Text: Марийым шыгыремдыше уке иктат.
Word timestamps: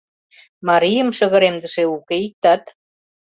Марийым 0.67 1.09
шыгыремдыше 1.17 1.83
уке 1.95 2.15
иктат. 2.27 2.63